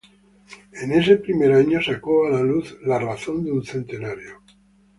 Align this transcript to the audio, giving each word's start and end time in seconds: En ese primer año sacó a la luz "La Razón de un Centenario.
En 0.71 0.91
ese 0.93 1.17
primer 1.17 1.51
año 1.51 1.79
sacó 1.79 2.25
a 2.25 2.31
la 2.31 2.41
luz 2.41 2.75
"La 2.83 2.97
Razón 2.97 3.43
de 3.45 3.51
un 3.51 3.63
Centenario. 3.63 4.41